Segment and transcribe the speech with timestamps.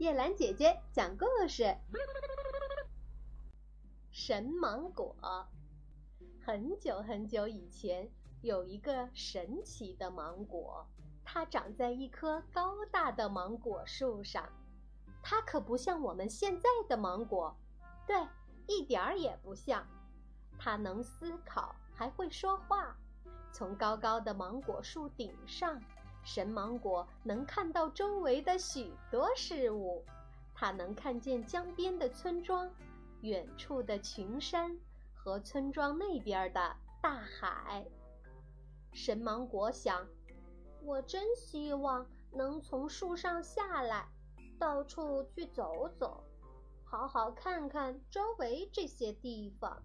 [0.00, 1.76] 叶兰姐姐讲故事。
[4.10, 5.14] 神芒果。
[6.42, 8.10] 很久很久以前，
[8.40, 10.86] 有一个神奇的芒果，
[11.22, 14.48] 它长在一棵高大的芒果树上。
[15.22, 17.54] 它可不像我们现在的芒果，
[18.06, 18.16] 对，
[18.66, 19.86] 一点儿也不像。
[20.58, 22.96] 它能思考，还会说话。
[23.52, 25.78] 从高高的芒果树顶上，
[26.22, 30.04] 神芒果能看到周围的许多事物。
[30.54, 32.70] 它能看见江边的村庄、
[33.22, 34.78] 远处的群山
[35.14, 37.86] 和村庄那边的大海。
[38.92, 40.06] 神芒果想：
[40.82, 44.06] 我真希望能从树上下来，
[44.58, 46.22] 到处去走走，
[46.84, 49.82] 好好看看周围这些地方。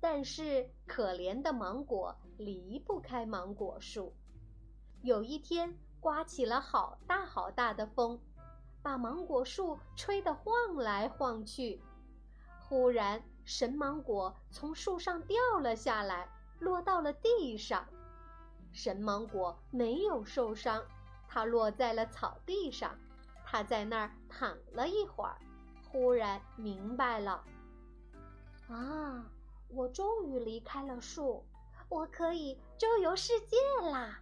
[0.00, 4.12] 但是，可怜的芒果离不开芒果树。
[5.02, 8.20] 有一天，刮起了好大好大的风，
[8.82, 11.82] 把芒果树吹得晃来晃去。
[12.60, 16.28] 忽然，神芒果从树上掉了下来，
[16.60, 17.84] 落到了地上。
[18.70, 20.80] 神芒果没有受伤，
[21.26, 22.96] 它落在了草地上。
[23.44, 25.36] 它在那儿躺了一会儿，
[25.90, 27.44] 忽然明白了，
[28.68, 29.26] 啊！
[29.68, 31.44] 我终于离开了树，
[31.88, 33.56] 我可以周游世界
[33.90, 34.20] 啦！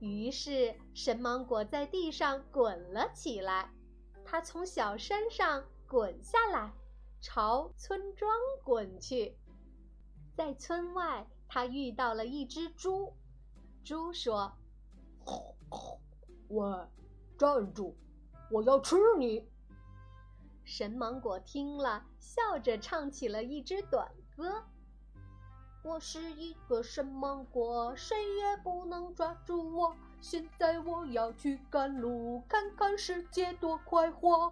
[0.00, 3.70] 于是，神芒果在地上滚了起来。
[4.24, 6.72] 它从小山上滚下来，
[7.20, 8.30] 朝村庄
[8.62, 9.36] 滚去。
[10.34, 13.14] 在村外，它遇到了一只猪。
[13.84, 14.52] 猪说
[16.48, 16.66] ：“喂，
[17.38, 17.94] 站住！
[18.50, 19.48] 我要吃你！”
[20.64, 24.64] 神芒果听了，笑着唱起了一支短歌
[25.84, 29.94] ：“我是一个神芒果，谁也不能抓住我。
[30.18, 34.50] 现在我要去赶路，看看世界多快活。”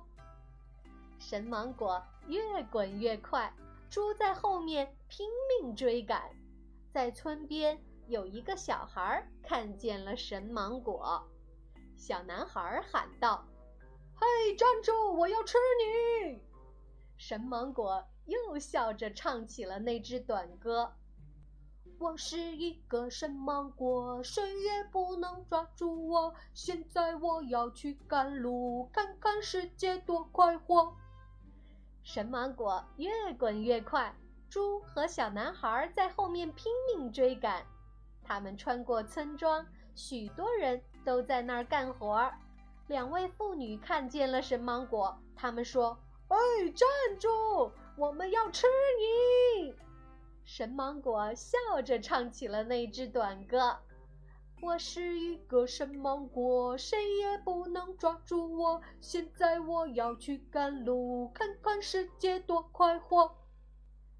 [1.18, 3.50] 神芒果越滚越快，
[3.88, 6.22] 猪在后面拼命追赶。
[6.92, 11.26] 在村边，有一个小孩看见了神芒果，
[11.96, 13.42] 小男孩喊道。
[14.14, 15.14] 嘿，站住！
[15.14, 16.42] 我要吃你！
[17.16, 20.92] 神芒果又笑着唱起了那支短歌
[21.98, 26.34] ：“我是一个神芒果，谁也不能抓住我。
[26.52, 30.94] 现在我要去赶路，看看世界多快活。”
[32.02, 34.14] 神芒果越滚越快，
[34.48, 37.64] 猪和小男孩在后面拼命追赶。
[38.24, 39.64] 他们穿过村庄，
[39.94, 42.32] 许多人都在那儿干活。
[42.88, 46.36] 两位妇女看见了神芒果，他们说：“哎，
[46.74, 46.88] 站
[47.20, 47.70] 住！
[47.96, 48.66] 我们要吃
[48.98, 49.04] 你！”
[50.44, 53.78] 神芒果笑着唱起了那支短歌
[54.60, 58.82] ：“我是一个神芒果，谁也不能抓住我。
[59.00, 63.36] 现在我要去赶路，看看世界多快活。”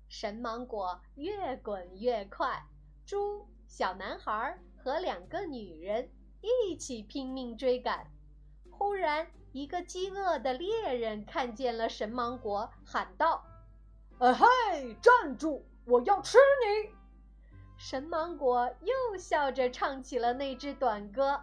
[0.09, 2.65] 神芒果越滚越快，
[3.05, 6.09] 猪、小男孩和两个女人
[6.41, 8.07] 一起拼命追赶。
[8.71, 13.45] 忽然，一个饥饿的猎人看见了神芒果，喊道
[14.19, 15.67] ：“啊嘿，站住！
[15.85, 16.95] 我要吃你！”
[17.77, 21.41] 神芒果又笑着唱起了那支短歌：“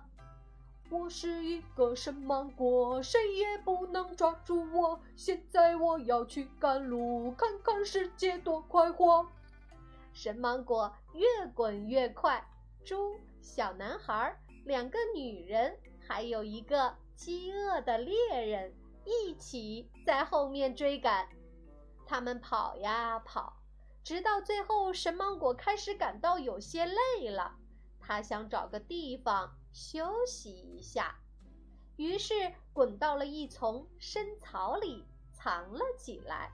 [0.90, 5.00] 我是一个神芒果，谁也不能抓住我。
[5.16, 9.28] 现在我要去赶路，看看世界多快活。”
[10.14, 12.48] 神芒果越滚越快，
[12.86, 14.36] 猪、小男孩、
[14.66, 16.96] 两个女人，还有一个。
[17.20, 18.74] 饥饿的猎人
[19.04, 21.28] 一起在后面追赶，
[22.06, 23.59] 他们跑呀跑，
[24.04, 27.56] 直到最后，神芒果开始感到有些累了。
[28.00, 31.20] 他想找个地方休息一下，
[31.96, 32.34] 于是
[32.74, 36.52] 滚到了一丛深草里藏了起来。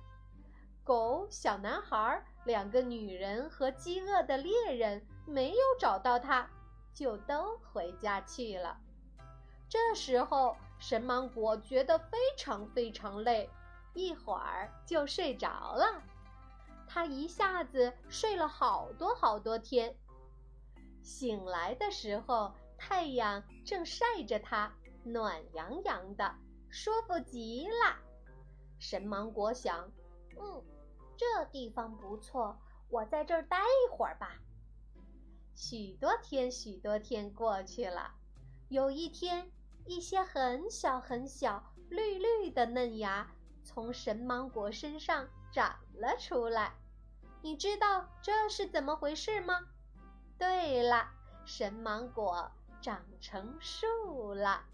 [0.84, 6.50] 狗、小男孩、两个女人和饥饿的猎人没有找到他，
[6.94, 8.78] 就都回家去了。
[9.70, 13.50] 这时候，神芒果觉得非常非常累，
[13.94, 16.04] 一会儿就睡着了。
[16.88, 19.96] 他一下子睡了好多好多天。
[21.02, 24.74] 醒来的时候，太阳正晒着他，
[25.04, 26.36] 暖洋洋的，
[26.70, 27.98] 舒服极了。
[28.80, 29.92] 神芒果想
[30.40, 30.64] ：“嗯，
[31.16, 32.58] 这地方不错，
[32.90, 34.36] 我在这儿待一会儿吧。”
[35.56, 38.14] 许多天，许多天过去了。
[38.68, 39.50] 有一天，
[39.86, 43.32] 一些很小很小、绿绿的嫩芽
[43.64, 46.74] 从神芒果身上长了出来。
[47.42, 49.62] 你知道这是怎么回事吗？
[50.38, 51.08] 对了，
[51.46, 54.66] 神芒果长成树了。